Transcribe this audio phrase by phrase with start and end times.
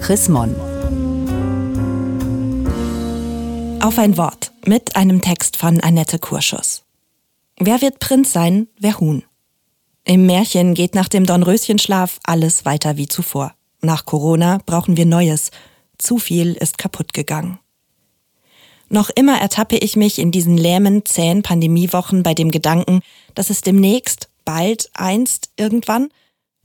[0.00, 0.54] Chris Mon.
[3.80, 6.84] Auf ein Wort mit einem Text von Annette Kurschus.
[7.58, 9.22] Wer wird Prinz sein, wer Huhn?
[10.04, 13.52] Im Märchen geht nach dem Dornröschenschlaf alles weiter wie zuvor.
[13.82, 15.50] Nach Corona brauchen wir Neues.
[15.98, 17.58] Zu viel ist kaputt gegangen.
[18.88, 23.02] Noch immer ertappe ich mich in diesen lähmen, zähen Pandemiewochen bei dem Gedanken,
[23.34, 26.08] dass es demnächst, bald, einst, irgendwann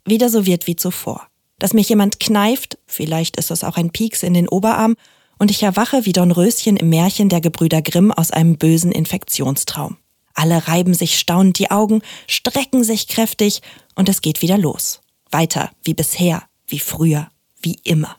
[0.05, 1.27] wieder so wird wie zuvor.
[1.59, 4.95] Dass mich jemand kneift, vielleicht ist es auch ein Pieks in den Oberarm,
[5.37, 9.97] und ich erwache wie Dornröschen im Märchen der Gebrüder Grimm aus einem bösen Infektionstraum.
[10.33, 13.61] Alle reiben sich staunend die Augen, strecken sich kräftig
[13.95, 15.01] und es geht wieder los.
[15.31, 17.29] Weiter, wie bisher, wie früher,
[17.61, 18.15] wie immer.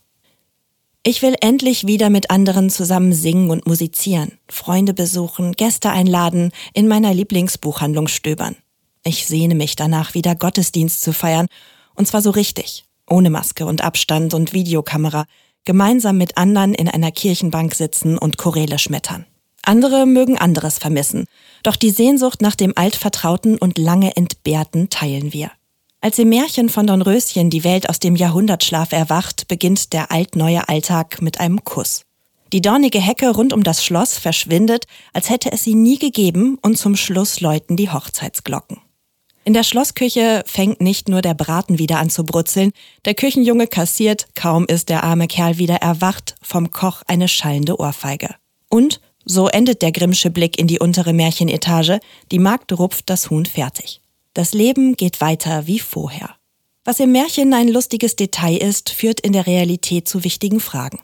[1.02, 6.88] Ich will endlich wieder mit anderen zusammen singen und musizieren, Freunde besuchen, Gäste einladen, in
[6.88, 8.56] meiner Lieblingsbuchhandlung stöbern.
[9.04, 11.46] Ich sehne mich danach, wieder Gottesdienst zu feiern,
[11.94, 15.26] und zwar so richtig, ohne Maske und Abstand und Videokamera,
[15.64, 19.26] gemeinsam mit anderen in einer Kirchenbank sitzen und Choräle schmettern.
[19.62, 21.26] Andere mögen anderes vermissen,
[21.64, 25.50] doch die Sehnsucht nach dem Altvertrauten und lange Entbehrten teilen wir.
[26.00, 31.20] Als im Märchen von Dornröschen die Welt aus dem Jahrhundertschlaf erwacht, beginnt der altneue Alltag
[31.20, 32.02] mit einem Kuss.
[32.52, 36.78] Die dornige Hecke rund um das Schloss verschwindet, als hätte es sie nie gegeben, und
[36.78, 38.78] zum Schluss läuten die Hochzeitsglocken.
[39.46, 42.72] In der Schlossküche fängt nicht nur der Braten wieder an zu brutzeln,
[43.04, 48.34] der Küchenjunge kassiert, kaum ist der arme Kerl wieder erwacht, vom Koch eine schallende Ohrfeige.
[48.68, 52.00] Und, so endet der Grimmsche Blick in die untere Märchenetage,
[52.32, 54.00] die Magd rupft das Huhn fertig.
[54.34, 56.34] Das Leben geht weiter wie vorher.
[56.84, 60.98] Was im Märchen ein lustiges Detail ist, führt in der Realität zu wichtigen Fragen.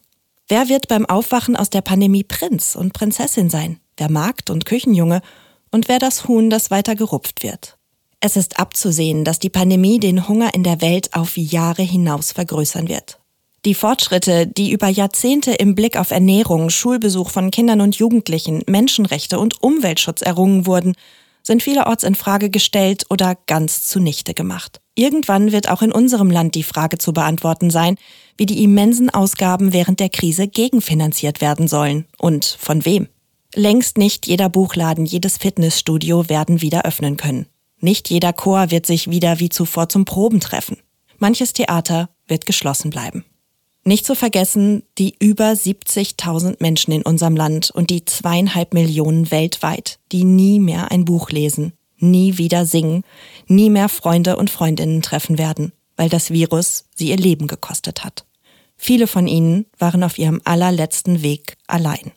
[0.48, 3.78] Wer wird beim Aufwachen aus der Pandemie Prinz und Prinzessin sein?
[3.96, 5.22] Wer Magd und Küchenjunge?
[5.70, 7.78] Und wer das Huhn, das weiter gerupft wird?
[8.24, 12.86] Es ist abzusehen, dass die Pandemie den Hunger in der Welt auf Jahre hinaus vergrößern
[12.86, 13.18] wird.
[13.64, 19.40] Die Fortschritte, die über Jahrzehnte im Blick auf Ernährung, Schulbesuch von Kindern und Jugendlichen, Menschenrechte
[19.40, 20.94] und Umweltschutz errungen wurden,
[21.42, 24.80] sind vielerorts in Frage gestellt oder ganz zunichte gemacht.
[24.94, 27.96] Irgendwann wird auch in unserem Land die Frage zu beantworten sein,
[28.36, 33.08] wie die immensen Ausgaben während der Krise gegenfinanziert werden sollen und von wem.
[33.52, 37.46] Längst nicht jeder Buchladen, jedes Fitnessstudio werden wieder öffnen können.
[37.82, 40.78] Nicht jeder Chor wird sich wieder wie zuvor zum Proben treffen.
[41.18, 43.24] Manches Theater wird geschlossen bleiben.
[43.82, 49.98] Nicht zu vergessen die über 70.000 Menschen in unserem Land und die zweieinhalb Millionen weltweit,
[50.12, 53.02] die nie mehr ein Buch lesen, nie wieder singen,
[53.48, 58.24] nie mehr Freunde und Freundinnen treffen werden, weil das Virus sie ihr Leben gekostet hat.
[58.76, 62.12] Viele von ihnen waren auf ihrem allerletzten Weg allein.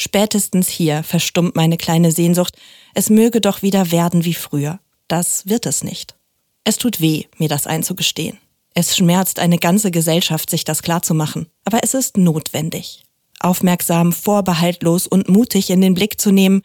[0.00, 2.56] Spätestens hier verstummt meine kleine Sehnsucht,
[2.94, 4.80] es möge doch wieder werden wie früher.
[5.08, 6.16] Das wird es nicht.
[6.64, 8.38] Es tut weh, mir das einzugestehen.
[8.72, 11.48] Es schmerzt eine ganze Gesellschaft, sich das klarzumachen.
[11.66, 13.04] Aber es ist notwendig.
[13.40, 16.62] Aufmerksam, vorbehaltlos und mutig in den Blick zu nehmen,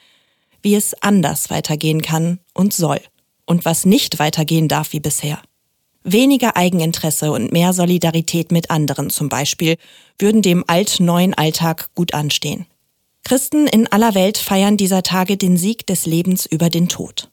[0.62, 3.02] wie es anders weitergehen kann und soll.
[3.46, 5.41] Und was nicht weitergehen darf wie bisher.
[6.06, 9.75] Weniger Eigeninteresse und mehr Solidarität mit anderen zum Beispiel
[10.17, 12.66] würden dem alt-neuen Alltag gut anstehen.
[13.25, 17.31] Christen in aller Welt feiern dieser Tage den Sieg des Lebens über den Tod.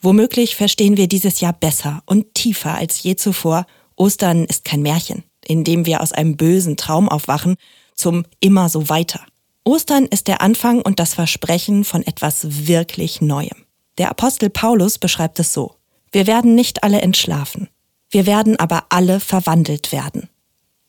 [0.00, 5.22] Womöglich verstehen wir dieses Jahr besser und tiefer als je zuvor, Ostern ist kein Märchen,
[5.44, 7.56] in dem wir aus einem bösen Traum aufwachen,
[7.94, 9.20] zum immer so weiter.
[9.64, 13.66] Ostern ist der Anfang und das Versprechen von etwas wirklich Neuem.
[13.98, 15.74] Der Apostel Paulus beschreibt es so.
[16.10, 17.68] Wir werden nicht alle entschlafen.
[18.08, 20.30] Wir werden aber alle verwandelt werden.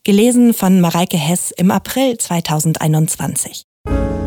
[0.05, 3.65] Gelesen von Mareike Hess im April 2021.